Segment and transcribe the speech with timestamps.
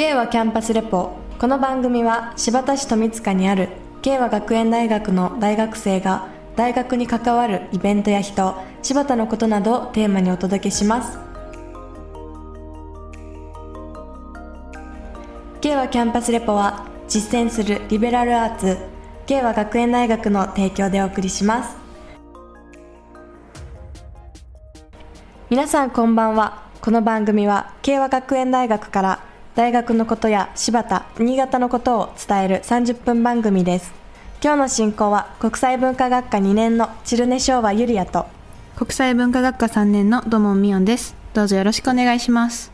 [0.00, 1.10] 慶和キャンパスレポ。
[1.38, 3.68] この番組は新発田市富塚にある
[4.00, 11.18] 慶和学園大学の大学生が大学に関わるイベントや人柴田のことなどをテーマにお届けします。
[15.60, 18.78] 慶和キャンパスレポは実践するリベラルアーツ
[19.26, 21.76] 慶和学園大学の提供でお送りします。
[25.50, 26.70] 皆さんこんばんは。
[26.80, 33.92] この番組は慶和学園大学から大学のことや柴田新潟のことを伝える30分番組です。
[34.42, 38.26] 今日の進行は国際文化学科2年のチルネ昭和ゆりやと
[38.76, 41.16] 国際文化学科3年の土門美音です。
[41.34, 42.70] どうぞよろしくお願いします。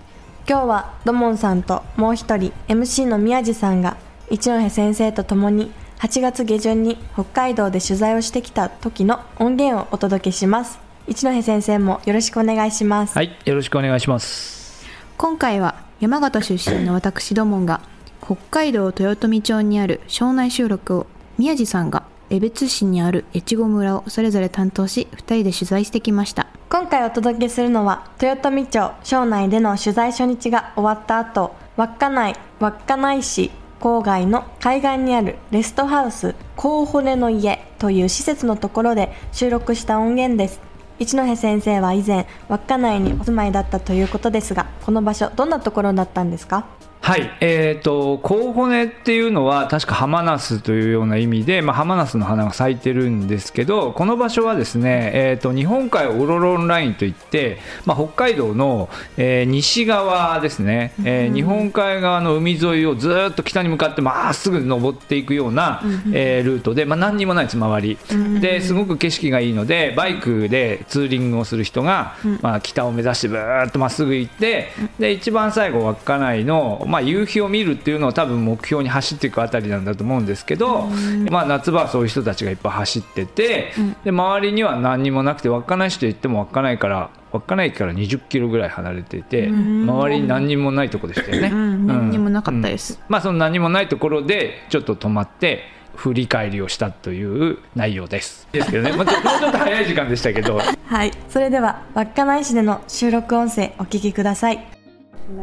[0.46, 3.96] 今日は土門さんともう一人 MC の宮地さんが
[4.30, 10.78] 一戸先生と共に8月下旬に北海道で取材をしてきた時の音源をお届けします。
[11.06, 13.16] 一戸先生もよろしくお願いします。
[13.16, 14.86] はいよろしくお願いします。
[15.16, 17.80] 今回は山形出身の私土門が
[18.22, 21.06] 北海道豊富町にある庄内集落を
[21.38, 26.48] 宮地さんが江別市にある越後村をそれぞれ担当し2人で取材してきました。
[26.68, 33.50] 今回お届けするのは豊富町庄内での取材初日が終わった後稚内稚内市
[33.80, 40.65] 郊外の海岸にあるレストハウスコウホネの家という施設のところで収録した音源です。
[40.98, 46.66] 一戸先生は以前稚内にお住まいだったということですがこの場所どんなところだったんですか？
[47.06, 67.98] はい、えーと、コウホネっていうのは確かハマナスというような意味で、まあ、ハマナスの花が咲いてるんですけどこの場所はですね、えーと、日本海オロロンラインといって、まあ、北海道の、えー、西側ですね、えー、日本海側の海沿いをずっと北に向かってまっすぐ登っていくような、えー、ルートで、まあ、何にもないです周り。
[68.40, 80.84] ですごく景色がいいのでバイクでツーリングをする人が、まあ、北を目指してブーっとまっすぐ行ってで一番最後稚内の、まあまあ、夕日を見るっていうのを多分目標に走っていくあたりなんだと思うんですけど、
[81.30, 95.64] まあ、夏場はそういう人たちがいっぱい走ってて、で周りには何にもなくて稚内市といっても稚内から稚内駅から20キロぐらい離れていて周りに何にもないところでしたよね、何にもなかったです、まあその何もないところでちょっと止まって
[95.96, 98.48] 振り返りをしたという内容です。
[98.52, 100.58] ですけどね、まあ、もうちょっと早い時間でしたけど。
[100.86, 101.10] はい。
[101.28, 104.75] それでは稚内市での収録音声お聞きください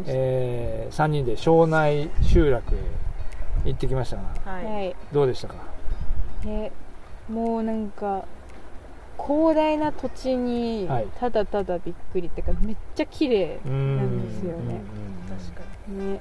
[0.05, 2.77] えー、3人で庄内集落へ
[3.65, 5.55] 行ってきましたが、はい、どうでしたか、
[6.45, 6.71] え
[7.29, 8.25] もうなんか
[9.17, 10.89] 広大な土地に
[11.19, 14.81] ただただびっくりっていうかめっちゃ綺麗なんですよね。
[15.29, 16.13] 確かに。
[16.13, 16.19] ね、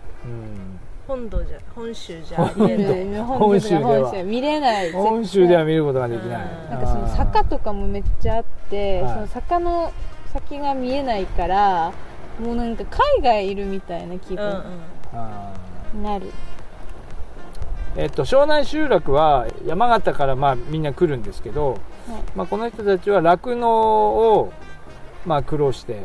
[1.06, 3.20] 本土じゃ本州じゃ見れない。
[3.22, 4.22] 本州では。
[4.24, 4.92] 見れない。
[4.92, 6.70] 本州では見ることができない。
[6.70, 9.92] なんかその坂とかもめっちゃあって、その坂の
[10.32, 11.92] 先が見えないから
[12.40, 14.62] もうなんか海外いるみたいな気分
[15.94, 16.30] になる、
[17.96, 21.78] えっと、庄内集落は山形からまあみんな来るんですけど、はい、
[22.34, 24.52] まあ、この人たちは酪農を
[25.26, 26.02] まあ苦労して、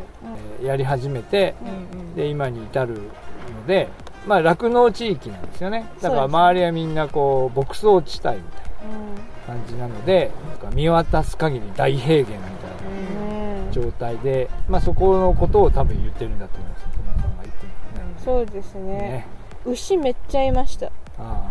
[0.62, 1.56] えやり始めて、
[1.92, 3.88] うんうん、で今に至るので
[4.28, 5.86] 酪農、まあ、地域なんですよね。
[6.00, 8.40] だから周りはみんなこう牧草地帯みたいな
[9.46, 10.30] 感じなので、
[10.62, 12.57] うん、見渡す限り大平原みたいな
[13.82, 19.26] 状態で、まあ、そこのことを多分言ってるんだと思います友さんが言ってる、ね、そうですね、ね、
[19.64, 20.86] 牛めっちゃいました。
[20.86, 21.50] ああ。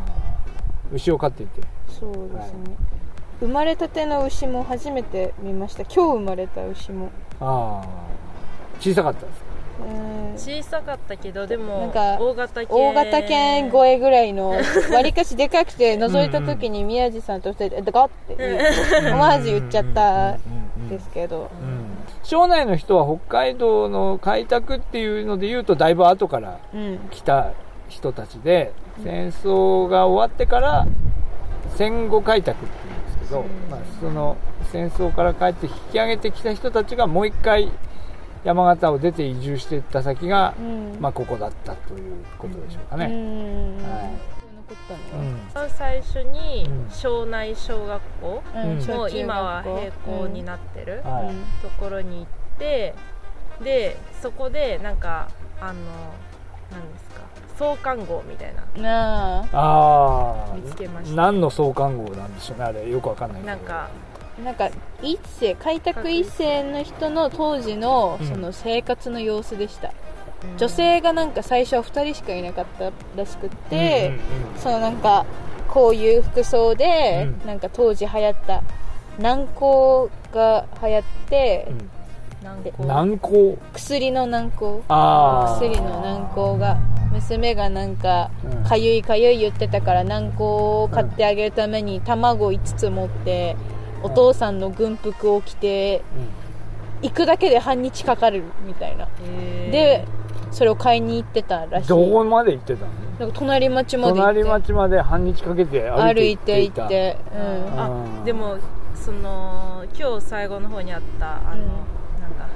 [0.91, 1.61] 牛を飼っていて。
[1.87, 2.51] そうですね、はい、
[3.41, 5.83] 生まれたての牛も初めて見ました。
[5.83, 7.09] 今日生まれた牛も。
[7.39, 8.07] ああ。
[8.79, 9.47] 小さかったです
[10.37, 12.67] 小さかったけどでもなんか大型犬。
[12.71, 21.49] 大型犬超えぐらいのわりかしでかくて覗いた時に宮地さんと2人で「ガッ!」って思わず言っちゃったんですけど、
[22.27, 26.59] 庄内の人は北海道の開拓っていうので言うとだいぶ後から
[27.09, 27.53] 来た
[27.87, 30.85] 人たちで、戦争が終わってから
[31.77, 34.35] 戦後開拓っていうんですけど、まあ、その
[34.73, 37.71] 戦争から帰って引き上げてきた人たちがもう一回
[38.43, 43.05] 山形を出て移住していった先が、うん、まあ、ここだったということでしょうかね。
[43.05, 44.36] はい
[44.69, 51.01] うん、最初に庄内小学校の今は閉校になってる
[51.61, 52.25] ところに行っ
[52.59, 52.93] て
[53.63, 55.29] でそこでなんか
[55.61, 55.73] あの
[56.71, 57.21] 何ですか
[57.57, 59.47] 創刊号みたいな。
[59.51, 61.15] あ見つけました。
[61.15, 62.87] 何の創刊号なんでしょうねあれ。
[62.87, 63.89] よくわかんないなんか
[64.43, 64.69] なんか
[65.01, 69.93] 一世開拓一世の人の当時のその生活の様子でした、うん、
[70.57, 74.13] 女性がなんか最初は2人しかいなかったらしくって、
[74.55, 75.25] うん、そのなんか
[75.67, 78.63] こういう服装で、うん、なんか当時流行った
[79.19, 81.67] 軟膏が流行って、
[82.43, 83.57] 軟膏？
[83.73, 84.81] 薬の軟膏。
[84.87, 86.77] 薬の軟膏が
[87.11, 88.29] 娘がなんか
[88.67, 93.57] かゆいかゆい言ってたから何個を買ってあげるために卵5つ持って
[94.03, 96.03] お父さんの軍服を着て
[97.01, 99.07] 行くだけで半日かかるみたいな。
[99.71, 100.05] で
[100.51, 101.87] それを買いに行ってたらしい。
[101.87, 102.91] どこまで行ってたの？
[103.19, 107.37] なんか隣町まで隣町まで半日かけて歩いて行ってう
[107.75, 108.57] ん、あでも
[108.93, 111.59] その今日最後の方にあったあの、うん、
[112.21, 112.47] なんだ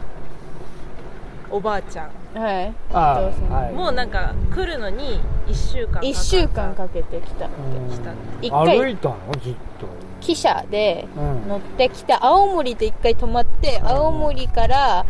[1.49, 2.11] おばあちゃん。
[2.33, 2.73] はい。
[2.93, 8.79] はい、もうなんか来るのに1週間1週間かけて来た来た一回。
[8.79, 9.17] 歩いたの？
[9.43, 9.87] ずっと。
[10.21, 15.03] 汽車で乗ってきた、青森で一回泊まって青森から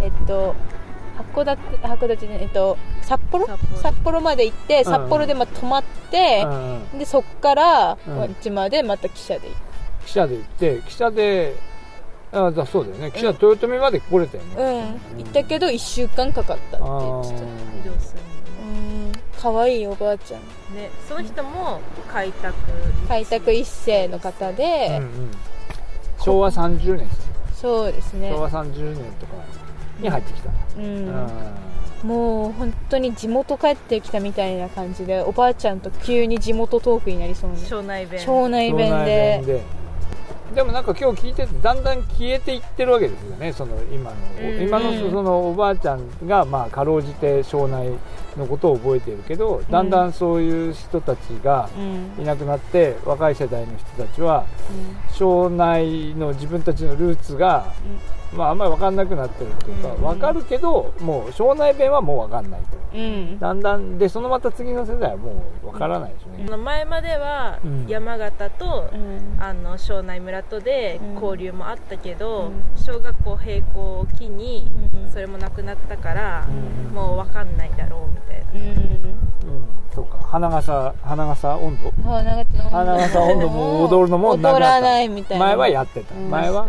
[0.00, 0.54] えっと
[1.34, 3.46] 函館函館えっと札幌？
[3.76, 4.20] 札幌。
[4.22, 6.46] まで行って札幌でま泊まって、
[6.96, 9.54] でそっからこっちまでまた汽車で行
[10.06, 11.56] 汽車で行って汽車で
[12.30, 13.06] あだそうだよね。
[13.08, 14.94] 汽車豊臣まで来れたよね。
[15.16, 15.24] うん。
[15.24, 17.34] 行ったけど1週間かかったって言ってた。
[17.90, 18.20] 移動する
[18.62, 18.64] う
[19.08, 19.12] ん。
[19.40, 20.40] 可愛いおばあちゃん。
[20.74, 21.80] ねその人も
[22.12, 22.54] 開拓。
[23.08, 25.30] 開拓一世の方で、うんうん、
[26.20, 27.08] 昭和30年
[27.54, 28.30] そうですね。
[28.30, 29.32] 昭和30年とか
[30.00, 31.06] に入ってきた、うん、
[32.02, 37.56] もう本当に地元帰ってきたみたいな感じでおばあちゃんと急に地元トークになりそうな。
[37.58, 38.20] 庄内弁。
[38.20, 39.42] 庄内弁で。
[40.54, 40.62] で。
[40.62, 43.52] もなんか今日聞いててだんだん消えていってるわけですよね。
[43.54, 44.16] その今の、
[44.60, 47.88] 今のそのおばあちゃんがまあかろうじて庄内
[48.36, 51.70] のことを覚えてるけどだんだんそういう人たちが
[52.18, 54.44] いなくなって、若い世代の人たちは
[55.12, 57.72] 庄内の自分たちのルーツが
[58.34, 74.70] まあ、あんまり分かんなくなってるっていうか、分かるけどもう庄内弁はもう分かんないと、うん、だんだんでそのまた次の世代はもう分からないですね、前までは山形と、うん、あの庄内村とで交流もあったけど、小学校閉校を機に
[75.12, 76.46] それもなくなったから、
[76.94, 79.14] もう分かんないだろうみたいな、うん。
[79.94, 80.16] そうか。
[80.18, 81.92] 花笠花笠温度？
[82.02, 83.48] 花笠温度。
[83.50, 85.44] も踊るのも踊らないみたいな。
[85.44, 86.66] 前はやってた、前は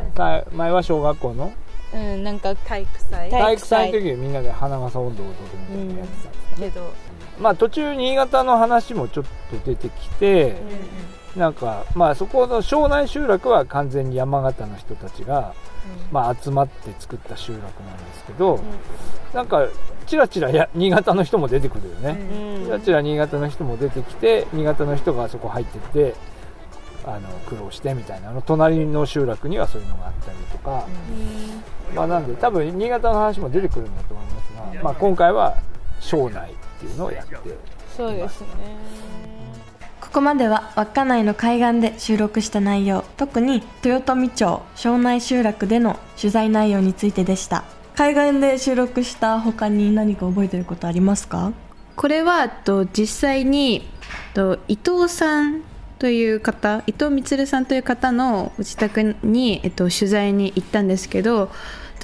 [0.52, 1.53] 前は小学校の
[1.94, 3.30] うんなんか体育祭。
[3.30, 3.92] 体育祭。
[3.92, 5.36] の時にみんなで花笠温度を踊る
[5.70, 6.94] みたいなやってたけど
[7.40, 10.56] まあ途中新潟の話もちょっと出てきて、
[11.36, 15.54] なんかまあそこの庄内集落は完全に山形の人たちが、
[16.12, 18.60] まあ、集まって作った集落なんですけど、
[19.34, 19.68] なんか
[20.06, 26.16] ちらちらや新潟の人も出てくるよね、ちらちら新潟の人も出てきて新潟の人がそこ入ってって
[27.06, 30.88] あの苦労してみたいなの隣の集落にはそういうのがあったりとか、
[31.94, 35.58] まあ、なんで多分新潟の話も出てくるんだと思いますが、まあ、今回は
[36.00, 37.36] 庄内っていうのをやって
[37.96, 38.48] そうですね。
[40.00, 47.64] ここまでは稚内の海岸で収録した内容特に豊富町庄内集落での取材内容についてでした。
[47.96, 51.52] 海岸で収録した他に何か覚えてることありますか？
[51.96, 53.88] これはと実際に
[54.34, 55.62] と伊藤さん
[56.00, 61.52] という方伊藤充さんという方の自宅に、えっと、取材に行ったんですけど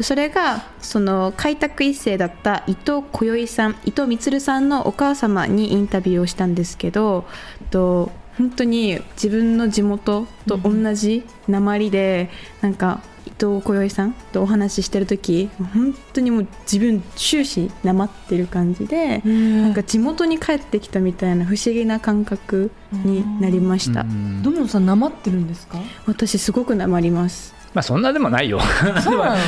[0.01, 7.25] それがその開拓一世だった伊藤こよいさん伊藤充さんのお母様にインタビューをしたんですけど
[7.69, 12.29] と本当に自分の地元と同じ鉛で、
[12.61, 13.01] なんか
[13.41, 24.03] 伊藤こよいさんとお話ししてる時本当にもう自分終始なまってる感じで、なんか地元に帰ってきたみたいな不思議な感覚になりました。
[24.43, 25.77] どのさなまってるんですか？
[26.05, 27.55] 私すごくなまります。
[27.73, 28.59] まあそんなでもないよ。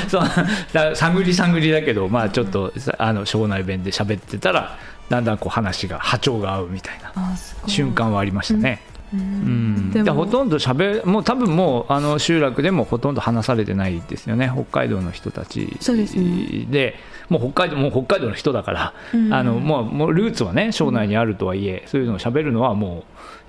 [0.07, 0.23] そう
[0.95, 4.77] 探り探りだけどまあちょっとあの庄内弁で喋ってたら
[5.09, 7.11] だんだんこう話が波長が合うみたいな
[7.67, 8.81] 瞬間はありましたね。
[9.13, 15.77] うん、でほとんどしゃべもう多分もうあの集落でもほとんど話されてないですよね北海道の人たち。
[15.79, 16.95] そうです、ね、で
[17.29, 22.99] もう北海道もう北海道の人だから、うん、あのもうもうルーツはね庄内にあるとはいえ、そういうのをしゃべるのはも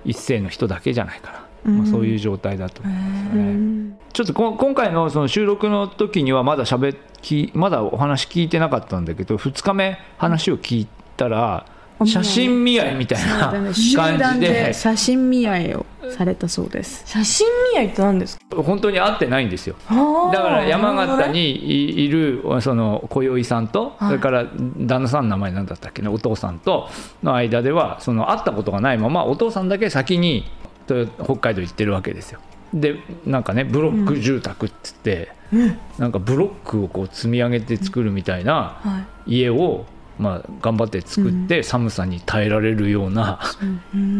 [0.05, 1.43] う一世の人だけじゃないかな。
[1.65, 3.37] まあ、そういう状態だと思います。
[3.37, 3.97] ね。
[4.11, 11.65] ちょっとこ今回のその収録の時にはまだしゃべきまだお話聞いてなかったんだけど2日目話を聞いたら
[12.05, 13.95] 写真見合いみたいな感じ
[14.39, 14.73] で。
[14.73, 17.03] 写真見合いをされたそうです。
[17.05, 18.61] 写真見合いって何ですか？
[18.61, 19.75] 本当に会ってないんですよ。
[19.89, 24.45] だから山形にいるその小酔さんと、それから
[24.77, 26.89] 旦那さんの名前なんだったっけねお父さんと
[27.23, 30.45] の間ではその会ったことがないままお父さんだけ先に
[30.85, 32.39] 北海道行ってるわけですよ。
[32.73, 39.85] でなんかねブロック住宅っつって、うん、なんかブロックをこう積み上げて作るみたいな家を
[40.19, 43.39] まあ、頑張って作って寒さに耐えられるような、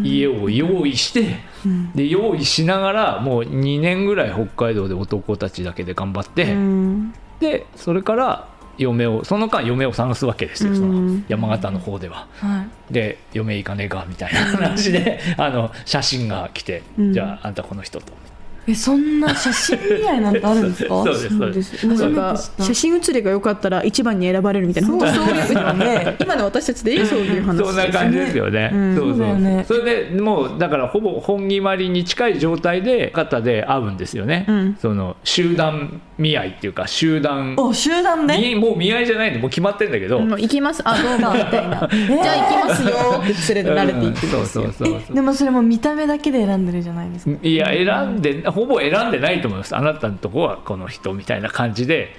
[0.04, 1.38] 家を用意して、
[1.96, 6.56] で用意しながらもう2年ぐらい北海道で男たちだけで頑張って、
[7.40, 8.48] でそれから
[8.78, 12.28] 嫁をその間嫁を探すわけですよその山形の方では。
[12.38, 18.14] はい、で嫁行かねえかみたいな話であの写真が来て、じゃああんたこの人と
[18.68, 20.90] えそんな写真見合いなんてあるんですか？
[21.04, 21.88] そうですそうです。
[21.88, 26.16] なんか写真写りが良かったら一番に選ばれるみたいなそういうね。
[26.20, 29.40] 今の私たちでいいそういう話そんな感じですよね、うん、そうそう。
[29.40, 29.66] ね。
[29.68, 40.82] それでもうだからほぼ本決まりに近い状態で方で会うんですよね、うん、その集団見合いっていうか集団お集団でもう見合いじゃないんでもう決まってんだけど、もう行きます。
[40.86, 47.36] あどうも みたいな、じゃあ行きますよって連れられていくんですよ、うん、そうそうそうでもそれも見た目だけで選んでるじゃないですか。
[47.42, 49.76] いや選んでほぼ選んでないと思います。
[49.76, 52.16] あなたのとこはこの人みたいな感じで。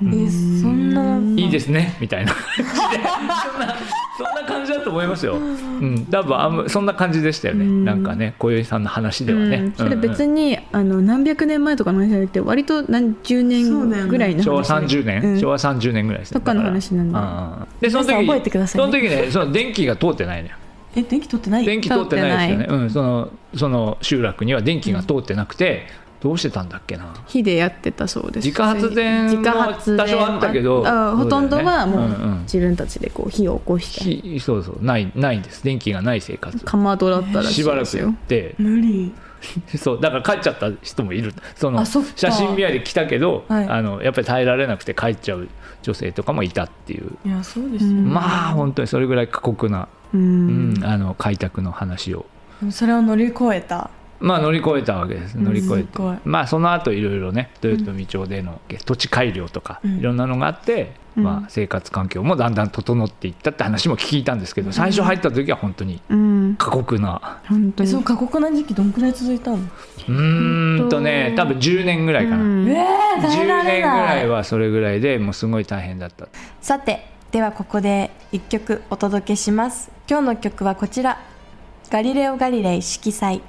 [0.00, 1.18] えそんな。
[1.40, 1.96] いいですね。
[2.00, 2.64] みたいな感じで。
[2.66, 3.76] そんな
[4.16, 16.40] そんな感じだと思いますよ、うん、多分あんそんな感じでしたよね、ん、なんかね小宵さんの話ではね、それ別に、あの何百年前とかの話じゃなくて割と何十年ぐらいの昭和30年、昭和30年ぐらいですね。
[16.40, 20.54] とかの話なんででその時覚えてください、ね、その時ねその電気が通ってないのよ
[20.96, 21.64] え電気通ってない？
[21.64, 22.82] 電気通ってないですよね。
[22.82, 25.86] うんそのその集落には電気が通ってなくて、
[26.20, 27.14] どうしてたんだっけな？
[27.26, 28.46] 火でやってたそうです。
[28.46, 30.82] 自家発電も多少あったけど
[31.16, 35.62] ほとんどはもう自分たちでこう火を起こしてそうそうないないんです。
[35.64, 36.58] 電気がない生活。
[36.64, 38.54] かまどだったらしばらくやって。
[38.58, 39.12] 無理。
[39.76, 41.34] そうだから帰っちゃった人もいる。
[41.54, 45.48] その写真見合いで来たけど、はい、あのやっぱり耐えられなくて帰っちゃう
[45.82, 47.10] 女性とかもいたっていう。
[47.26, 52.26] いやそうですまあ本当にそれぐらい過酷な、うん、うん、あの開拓の話を。
[52.70, 53.90] それを乗り越えた。
[54.20, 55.34] まあ乗り越えたわけです。
[55.36, 55.88] 乗り越えて。
[56.24, 66.00] まあその後いろいろね豊臣町での土地改良とかいろんなのがあって、まあ、生活環境もだんだん整っていったって話も聞いたんですけど最初入った時は本当に
[66.56, 67.90] 過酷な、本当に。
[67.90, 69.58] そう過酷な時期どんくらい続いたの？
[70.08, 76.28] うんとね多分10年ぐらいかな、えー、10年ぐらいはそれぐらいでもうすごい大変だった。
[76.60, 79.90] さてではここで1曲お届けします。
[80.08, 81.18] 今日の曲はこちら
[81.90, 83.42] 「ガリレオ・ガリレイ色彩」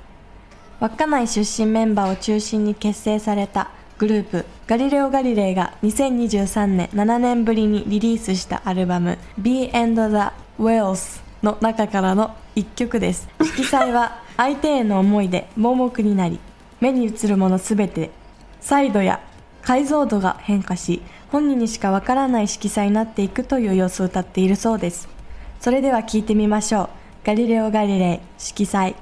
[0.82, 4.46] 稚内出身メンバーを中心に結成されたグループ。
[4.66, 10.18] ガリレオ・ガリレイが2023年7年ぶりにリリースしたアルバム Be and the
[10.60, 13.30] Whales の中からの一曲です。
[13.40, 16.40] 色彩は相手への思いで盲目になり
[16.82, 18.10] 目に映るものすべて
[18.62, 19.20] 彩度や
[19.62, 25.08] 解像度が変化し本人にしかわからない色彩になっていくという様子を歌っているそうです。
[25.60, 26.90] それでは聴いてみましょう。
[27.24, 28.96] ガリレオ・ガリレイ色彩。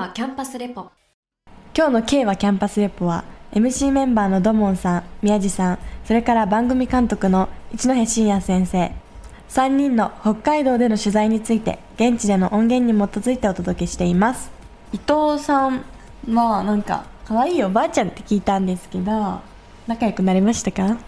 [0.00, 0.90] はキャンパスレポ。
[1.76, 8.92] 今日の K はキャンパスレポは MC メンバーの土門さん、宮地さん、それから番組監督の一戸真也先生。
[9.50, 14.59] 3人の北海道での取材について現地での音源に基づいてお届けしています
[14.92, 15.84] 伊藤さん
[16.28, 19.40] はなんか可愛いおばあちゃんって聞いたんですけど
[19.86, 20.98] 仲良くなりましたか？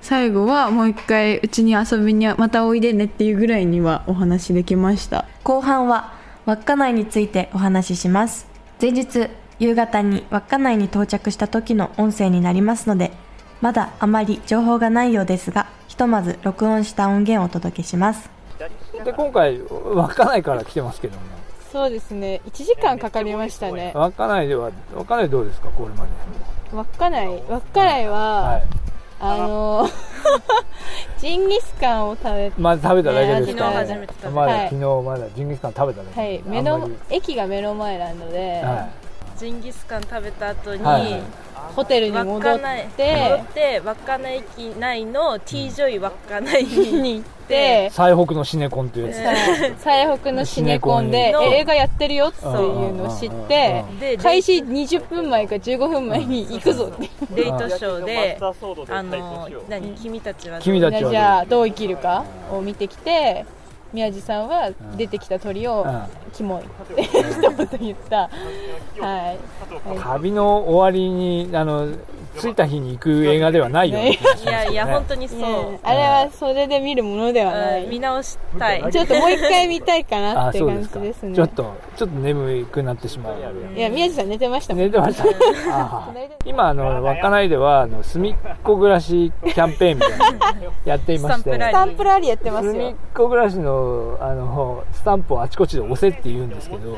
[0.00, 5.24] 最後はもう一回うちに遊びにまたおいでねっていうぐらいにはお話できました。
[5.42, 6.14] 後半は
[6.46, 8.46] 稚内についてお話しします。
[8.80, 13.12] 前日夕方に稚内に到着した時の音声になりますので
[13.60, 18.28] まだあまり情報がないようですがひとまず録音した音源をお届けします。
[19.04, 21.22] で今回稚内から来てますけども
[21.74, 22.40] そうですね。
[22.46, 23.90] 1時間かかりましたね。
[23.96, 25.70] 稚内では稚内どうですか？
[25.70, 26.10] これまで。
[26.72, 28.62] 稚内稚内は、はい。
[29.18, 29.88] あの
[31.18, 34.30] ジンギスカンを食べてまだ食べただけですか、昨日初めて食べた。
[34.30, 36.42] まだ、昨日まだジンギスカン食べただけはい。
[36.46, 38.88] 目の駅が目の前なので、は
[39.36, 41.22] い、ジンギスカン食べた後に、はい、
[41.74, 42.58] ホテルに戻っ
[42.96, 49.12] て戻って稚内駅内の T ジョイ稚内に行って最北のシネコンっていうや
[49.76, 53.84] つ最北のシネコンで映画やってるよっていうのを知って
[54.22, 57.10] 開始20分前か15分前に行くぞって。
[57.34, 58.38] レイトショーで
[58.88, 63.44] あの何君たちは君たちはじゃあどう生きるかを見てきて
[63.94, 65.86] 宮地さんは出てきた鳥を
[66.32, 68.28] キモいって 一言言った、
[68.98, 71.88] はい、旅の終わりにあの
[72.40, 78.92] 着いた日に行く映画ではないよ、 ね、いやいや本当にそう、ね、あれはそれで見るものではない、見直したい。
[78.92, 83.34] ちょっともう一回見たいかなって 感じですねちょっとちょっと眠くなってしまう。
[83.76, 85.24] いや宮地さん寝てました寝てました。
[86.44, 91.52] 今あの稚内ではあの隅っこ暮らしキャンペーンみたいなのやっていまして。
[91.52, 92.28] スタンプラリー。
[92.28, 92.72] やってますよ。
[92.72, 96.96] 隅っこ暮らしのあのスタンプをあちこちで押せって言うんですけど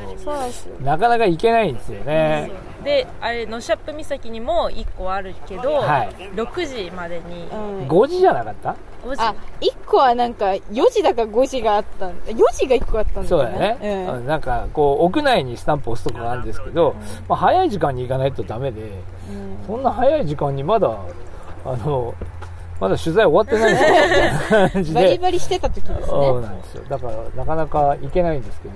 [0.81, 2.51] なかなか行けないんですよね
[2.87, 9.21] であれノシャップ岬にも1個あるけど、はい、6時までに、うん、5時じゃなかった？5時。
[9.21, 13.27] あ1個はなんか4時だか5時があった4時が1個あったんだよね。
[13.27, 13.77] そうだね、
[14.15, 20.97] うん、なんかこう屋内にスタンプ押すとかがあるんですけど、うん、まあ、早い時間に行かないとダメで、うん、そんな早い時間にまだ
[21.65, 22.15] あの
[22.79, 24.69] まだ取材終わってないんですよ。
[24.69, 25.01] 感じで。
[25.01, 26.05] バリバリしてた時ですね。
[26.05, 26.83] そうなんですよ。
[26.87, 28.73] だからなかなか行けないんですけど、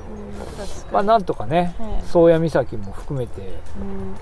[0.92, 3.42] まあなんとかね宗谷岬も含めて。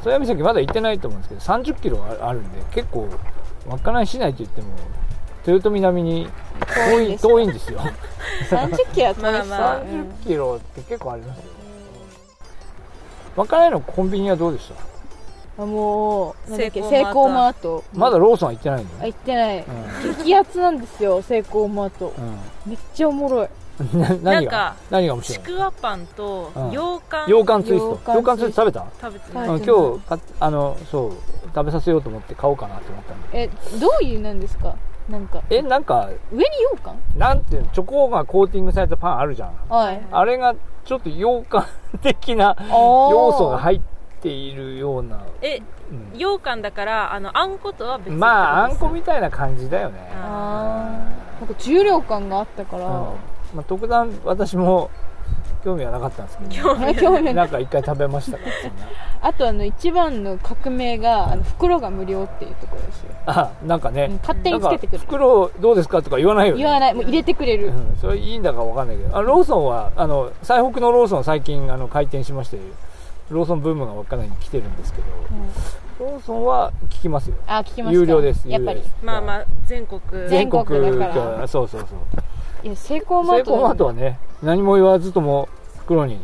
[0.03, 3.07] 宗谷岬まだ行ってないと思うんですけど3 0キロあるんで結構
[3.67, 4.67] 稚内市内といっても
[5.45, 6.29] 豊臣並みに
[6.89, 7.79] 遠い遠いんですよ。
[8.49, 11.43] 30キロは遠いまあまあ、30キロって結構ありますよ
[13.35, 14.75] 稚内のコンビニはどうでした？
[14.75, 14.77] あ
[15.65, 18.89] もうなんだっけセイコーマートまだローソンは行ってないの？
[19.01, 23.47] あ行ってない、うん、激アツなんですよセイコーマート、うん、めっちゃおもろい。
[24.23, 24.75] 何が？
[24.89, 25.43] 何が面白い？
[25.45, 28.85] ちくわパンと羊羹、羊羹ツイスト羊羹ツイスト食べた？
[29.01, 31.11] 食べて今日あのそう
[31.55, 33.47] 食べさせようと思って買おうかなと思ったんでえ
[33.79, 34.75] どういうなんですか？
[35.09, 35.41] なんか。
[35.49, 37.69] えなんか上に羊羹なんていうの？
[37.69, 41.65] チョコがコーティングされたパンあるじゃん、はい、あれがちょっと羊羹
[42.01, 45.61] 的な要素が入っているようなえ、
[45.91, 50.11] うん、羊羹だからあのあんことは別まああんこみたいな感じだよね。
[50.13, 52.91] ああなんか重量感があったから、うん。
[53.55, 54.91] まあ、特段私も
[55.63, 58.51] 興味はなかったんですけど、ね、興味なんか一回食べましたから
[59.29, 63.09] あとあの一番の革命があの袋が無料っていうところですよ。
[63.25, 64.99] あなんかね、うん、勝手につけてくる。
[64.99, 66.63] 袋どうですかとか言わないよね。
[66.63, 66.93] 言わない。
[66.93, 69.17] もう入れてくれる、うん、それいいんだか分かんないけど。
[69.17, 72.57] あローソンはあの最北のローソン最近あの開店しまして
[73.29, 75.07] ローソンブームが稚内に来てるんですけど、
[76.01, 77.35] うん、ローソンは聞きますよ。
[77.47, 78.81] あ聞きます有料ですやっぱり。
[79.03, 80.01] まあまあ全国。
[80.27, 81.47] 全国だから。
[81.47, 81.99] そうそうそう。
[82.63, 85.47] いやセイコーマートセイコーマートはね何も言わずとも
[85.79, 86.19] 袋に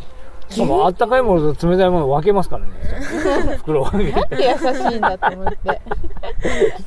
[0.49, 2.71] しかもあったかいものと冷たいもの分けますからね。
[3.57, 5.57] 袋をなんで優しいんだと思って。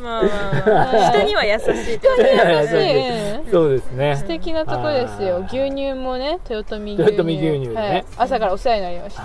[0.00, 1.66] まあまあまあ人には優しい。
[1.66, 3.50] 人に優しい。
[3.50, 4.16] そうですね。
[4.16, 5.44] 素敵なとこですよ。
[5.48, 7.12] 牛乳もね豊臣牛乳。
[7.12, 9.22] 豊臣牛乳ね、はい、朝からお世話になりました。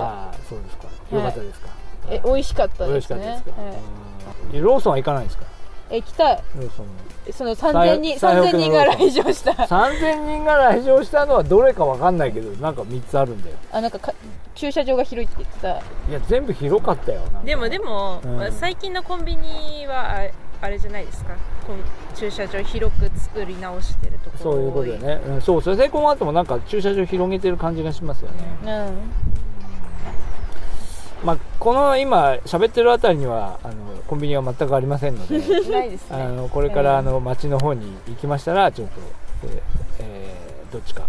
[0.50, 0.88] そうですか。
[1.16, 1.68] よかったですか、
[2.08, 2.90] はい、え美味しかったですね。
[2.90, 3.68] 美味しかったですか、は
[4.54, 5.53] い、ローソンは行かないですか？
[5.94, 6.44] え行きたい。
[7.32, 9.52] その3000人3000人が来場した。
[9.52, 13.56] 3000人が来場したのはどれか分かんないけどなんか3つあるんだよ。
[13.72, 14.14] あなんかか
[14.56, 15.70] 駐車場が広いって言ってた。
[16.10, 20.30] いや全部広かったよでもでも、うん、最近のコンビニは
[20.62, 21.36] あれじゃないですか。
[22.16, 28.38] 駐車場広く作り直してるところそういうことだよね、うん、そうそれセイコーマートもなんか駐車場広げてる感じがしますよね。
[28.66, 29.34] うん
[31.24, 33.76] まあ、この今喋ってるあたりにはあの
[34.08, 38.94] コンビニは全くありませんので ね、あのこれからあの街の方に行きましたらちょっと、
[40.00, 41.04] えー、どっちか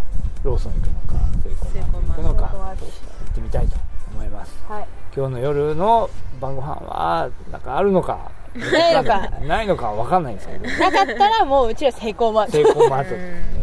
[0.45, 3.77] ローソン行くのかセイコーマート行くのか行ってみたいと
[4.15, 6.09] 思います、はい、今日の夜の
[6.41, 9.31] 晩ご飯はなんかあるのかないのか。
[9.41, 10.69] ないのか分かんないんですけど。
[10.79, 12.53] なかったらもううちはセイコーマート。
[12.53, 13.03] セイコーマー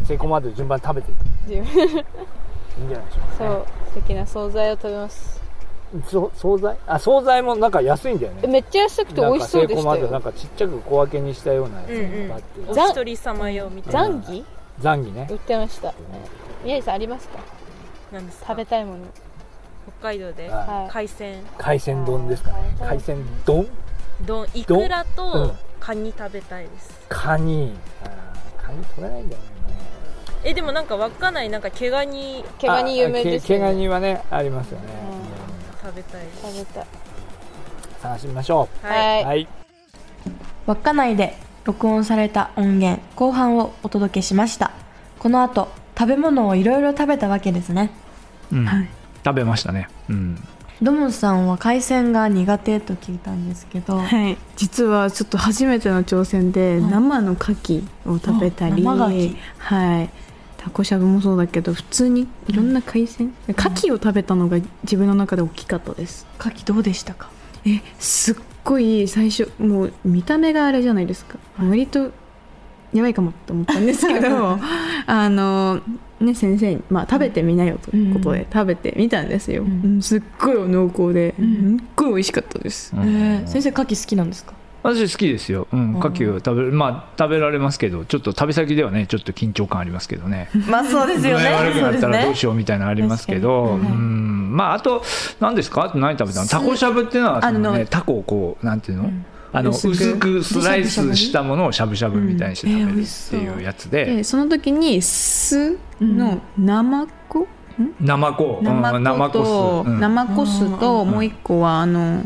[0.01, 0.05] ト。
[0.05, 1.25] セイコーマートで順番食べていく。
[1.49, 3.65] いいんじゃないでしょうか、ね、そう。
[3.87, 5.35] 素敵な惣菜を食べます。
[5.35, 5.40] そ
[6.09, 6.77] 惣菜？
[6.87, 8.47] あ惣菜もなんか安いんだよね。
[8.47, 10.07] めっちゃ安くて美味しそうでしたよ。
[10.07, 11.89] なんかちっちゃく小分けにしたようなやつ
[12.29, 12.69] があって、うん。
[12.69, 14.01] うん、お一人様用みたいな。
[14.01, 14.45] ザンギ？
[14.79, 15.27] ザンギね。
[15.29, 15.93] 売ってました。
[16.63, 17.39] 宮治さんありますか？
[18.11, 18.45] 何ですか？
[18.47, 18.99] 食べたいもの。
[19.99, 21.43] 北海道で、はい、海鮮。
[21.57, 22.57] 海鮮丼ですかね。
[22.79, 23.67] 海鮮丼？
[24.25, 24.47] 丼。
[24.53, 27.73] いくらとカニ食べたいです、うん、カニ
[28.61, 29.47] カニ取れないんだよね。
[30.43, 32.45] えでもなんか稚内なんか毛ガニ。
[32.59, 33.65] 毛ガニ有名ですよね。
[33.65, 34.85] 毛ガニはねありますよね、
[35.83, 36.21] 食べたい。
[36.41, 36.85] 食べたい。
[38.01, 38.87] 探してみましょう。
[38.87, 39.47] はい、はい、
[40.67, 44.71] 稚内で録音された音源後半をお届けしました。
[45.19, 47.91] この後食べ物をいろいろ食べたわけですね、
[48.51, 48.89] うん、はい、
[49.23, 49.87] 食べましたね。
[50.09, 50.47] うん。
[50.81, 60.09] ドモンさんは海鮮が苦手と聞いたんですけど、はい、実はちょっと初めての挑戦で生の牡蠣を食べたり、はい
[60.63, 66.27] タコしゃぶもそうだけど普通にいろんな海鮮、うん、牡蠣を食べたのが自分の中で大きかったです。
[66.39, 67.29] 牡蠣どうでしたか？
[67.65, 71.37] えすっごい最初もう見た目があれじゃないですか。
[71.59, 72.11] 割と
[72.93, 74.59] やばいかもって思ったんですけど
[75.07, 75.81] あの
[76.19, 84.53] ね先生に、まあ、食べてみなよということで食べてみたんですよ、うん、すっごい濃厚で、うん、すっごい美味しかったです、えー、先生牡蠣好きなんですか？
[84.83, 90.49] 私好きですよ、うん、牡蠣を食べる、まあ、食べられますけど、ちょっと旅先ではね、ちょっと緊張感ありますけどね。
[90.69, 91.51] まあ、そうですよね。
[91.51, 95.03] 悪くなったらどうしようみたいなのありますけど、うん、まあ、あと、
[95.39, 99.11] 何ですか、何食べたの、タコしゃぶっていうのは、そのね、タコをこう、なんていうの？
[99.53, 107.47] あの薄くスライスしたものをしゃぶしゃぶみたいにして食べるっていうやつで,、その時に酢の生子、
[107.99, 108.61] 生子。
[108.61, 110.79] 生子と生子酢。
[110.79, 112.23] ともう一個はあの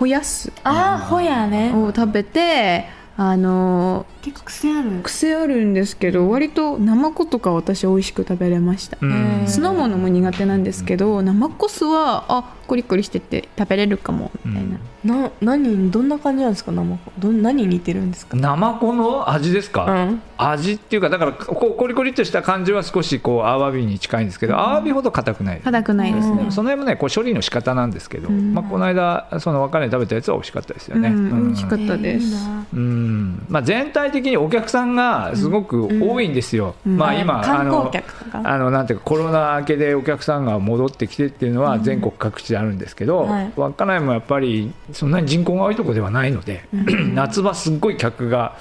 [0.00, 1.74] ホヤスああホヤね。
[1.74, 2.86] を食べて
[3.18, 4.90] あの結構癖ある。
[5.02, 9.44] 癖あるんですけど割とナマコとか私美味しく食べれました、うん。
[9.46, 14.64] 酢の物も苦手なんですけどナマコスはあコリコリしてて食べれるかもみたい
[15.04, 16.70] な、な何どんな感じなんですか？
[16.70, 18.36] 生子どん何に似てるんですか？
[18.36, 20.22] ナマコの味ですか、うん。
[20.38, 28.54] 味っていうかだからこうコリコリっとした感じは少しこうアワビに近いんですけど、アワビほど硬くない硬くないですね、その辺もねこう処理の仕方なんですけど、うん。
[28.54, 31.16] まあ、この間その別れ食べたやつは美味しかったですよね、うん。
[31.16, 31.44] うん。
[31.46, 33.46] 美味しかったです、いいなうん。
[33.48, 36.96] まあ、全体的にお客さんがすごく多いんですよ、うん。
[36.96, 38.42] まあ、今、あ観光の客とか。
[38.44, 43.52] あのなんていうかコロナ明けでお客さんが戻ってきてっていうのは全国各地であるんですけど、はい。
[43.56, 46.64] 稚内もやっぱりそんなに人口が多いところではないので、
[47.14, 48.56] 夏場すっごい客が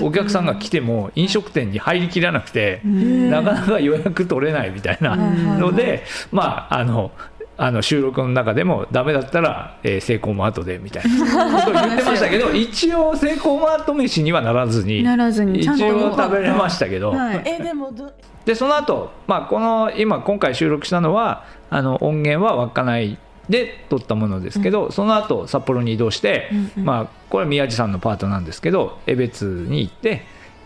[0.00, 3.30] お客さんが来ても飲食店に入りきらなくて、うん。
[3.30, 7.12] なかなか予約取れないみたいなので、まああの
[7.56, 11.60] あの収録の中でもダメだったら、えー、セイコーマートでみたいな。
[11.60, 17.42] ことを言ってましたけど一応セイコーマート飯にはならずにならずにちゃん一と応食べれましたけど、はい。
[17.44, 18.10] え でもど
[18.44, 30.22] でその後、まあこの今今回収録したのはあの音源は稚内で撮ったものですけど、その後札幌に移動して、まあこれは宮地さんのパートなんですけど江別に行って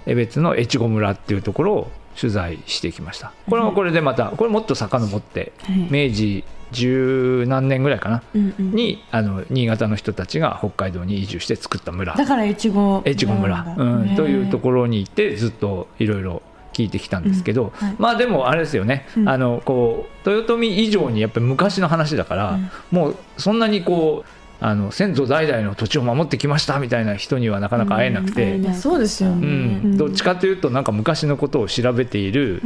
[0.07, 3.33] 江別の越後村っていうところを取材してきました。
[3.49, 5.53] これもこれでまたこれもっと遡って、
[5.91, 8.73] 明治十何年ぐらいかな、うんうん。
[8.73, 12.15] にあの新潟の人たちが北海道に移住して作った村。
[12.15, 16.43] だから越後越後村、うん、というところに行ってずっといろいろ
[16.77, 17.97] 聞いてきたんですけど、はい。
[17.99, 19.29] まあでもあれですよね、うん。
[19.29, 22.59] あのこう豊臣以上にやっぱり昔の話だから、
[22.91, 29.97] もうそんなにこうあの先祖代々の土地を守ってきましたみたいな人にはなかなか会えなくて、いやそうですようね、ん。
[29.97, 32.61] どっちかというとなんか昔のことを調べている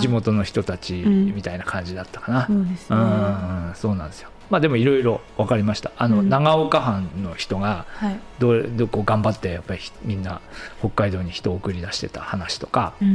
[0.00, 2.46] 地元の人たちみたいな感じだったかな。
[2.46, 3.72] そうですうねん。
[3.74, 4.30] そうなんですよ。
[4.50, 5.92] まあでもいろいろ分かりました。
[5.96, 6.28] あの、うん。
[6.28, 8.16] 長岡藩の人がはい。
[8.40, 10.40] どれどこ頑張ってやっぱりひみんな
[10.80, 13.10] 北海道に人を送り出してた話とか、ううん。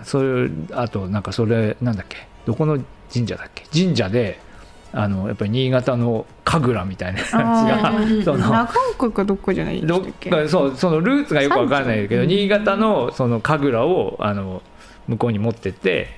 [0.04, 2.16] そういうあとなんかそれなんだっけ？
[2.46, 2.78] どこの
[3.12, 3.64] 神社だっけ？
[3.72, 4.40] 神社で
[4.92, 14.62] あのやっぱり新潟の神楽みたいなやつあがー その長岡かどっかじゃないでどっかそうそのルーツがよくわからないけど三新潟のその神楽をあの
[15.06, 16.16] 向こうに持ってって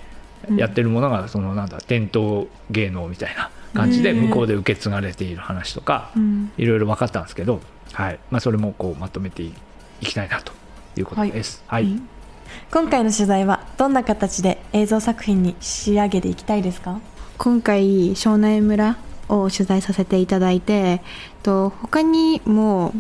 [0.49, 0.57] うん。
[0.57, 6.51] やってるものがそのなんだ伝統芸能みたいな感じで向こうで受け継がれている話とかうん。
[6.57, 7.61] いろいろ分かったんですけど、
[7.93, 8.19] はい。
[8.31, 9.53] まあ、それもこうまとめてい
[10.01, 10.53] きたいなと
[10.97, 11.63] いうことです。
[11.67, 12.01] はい、
[12.71, 17.01] 今回の取材はどんな形で映像作品に仕上げていきたいですか？
[17.37, 18.97] 今回庄内村
[19.29, 21.03] を取材させていただいて
[21.43, 22.95] と他にも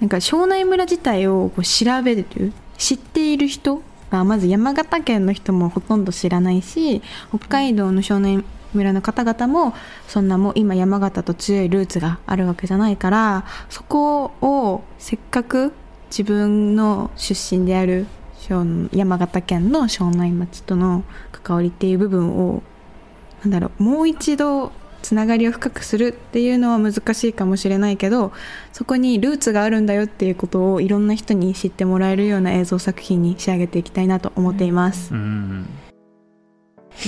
[0.00, 9.74] なんか庄内村自体をこう調べる知っている人がまず山形県の人もほとんど知らないし北海道の庄内村の方々も
[10.06, 15.72] そんなもう今山形と強いルーツがあるわけじゃないからそこをせっかく
[16.10, 18.06] 自分の出身である
[18.92, 21.02] 山形県の庄内町との
[21.32, 22.62] 関わりっていう部分を
[23.42, 28.32] なんだろうもう一度つながりを深くするっていうのは難しいかもしれないけど
[28.72, 35.12] そこにルーツがあるんだよっていうことをいろんな人に知ってもらえるような映像作品に仕上げていきたいなと思っています。
[35.14, 35.85] うん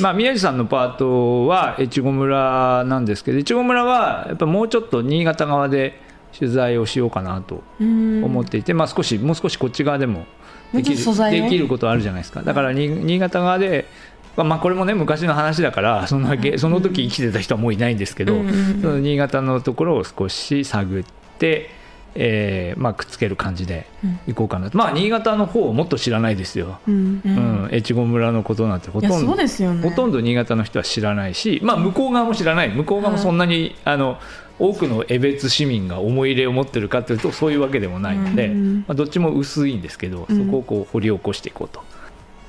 [0.00, 6.00] まあ、宮地さんのパートは越後村なんですけど越後村はやっぱもうちょっと新潟側で
[6.38, 10.26] 取材をしようかなと思思っていて、まあ、少しもう少しこっち側でも
[10.72, 10.96] できる
[11.30, 11.40] ね。
[11.42, 12.42] できることあるじゃないですか。
[12.42, 13.86] だからに新潟側で、
[14.36, 18.34] まあまあ、これもね昔の話だからそのその時生きてた人はもういないんですけど、
[18.82, 21.04] その新潟のところを少し探っ
[21.38, 21.70] て、
[22.14, 23.86] えーまあ、くっつける感じで
[24.26, 27.64] いこうかなと、まあ新潟の方をもっと知らないですよ、うんううん。
[27.66, 29.46] ん越後村のことなんてほとんどね。
[29.82, 32.70] ほとんど新潟の人は知らないし、まあ、向こう側も知らない。
[32.70, 34.18] 向こう側もそんなに、あの
[34.58, 38.84] 多くの江別市民が思い入れを持ってるかというとそういうわけでもないので、うん。
[38.88, 40.46] まあ、どっちも薄いんですけど、うん。
[40.46, 41.82] そこをこう掘り起こしていこうと。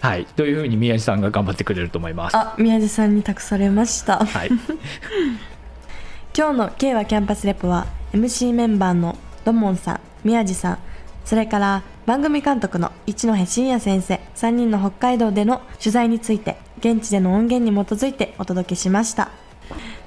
[0.01, 2.37] はい、というふうに宮地さんが頑張ってくれると思います。
[2.37, 4.19] あ宮地さんに託されました。
[4.19, 4.49] はい、
[6.35, 9.17] 今日の K はキャンパスレポは MC メンバーの
[9.49, 10.79] ドモンさん宮地さん
[11.25, 19.29] それから番組監督の一戸真也先生3人の北海道での取材について現地での音源に基づいてお届けしました。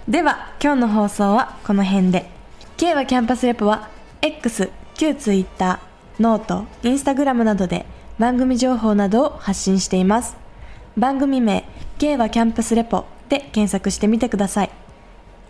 [0.08, 2.28] では今日の放送はこの辺で。
[2.76, 3.88] 敬和キャンパスレポは
[4.20, 5.78] X 旧 Twitter
[6.18, 7.86] ノートインスタグラムなどで
[8.18, 10.36] 番組情報などを発信しています。
[10.96, 11.64] 番組名
[11.98, 14.70] K はキャンパスレポで検索してみてください。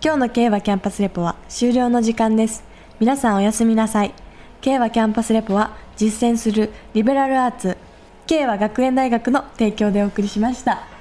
[0.04, 2.71] 今日の K はキャンパスレポは終了の時間です。
[3.00, 4.14] 皆さんおやすみなさい。
[4.60, 7.76] K はキャンパスレポは実践するリベラルアーツ
[8.26, 10.91] K は学園大学の提供でお送りしました。